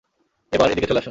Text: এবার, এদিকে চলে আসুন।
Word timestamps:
এবার, 0.51 0.67
এদিকে 0.71 0.87
চলে 0.87 0.91
আসুন। 0.91 0.99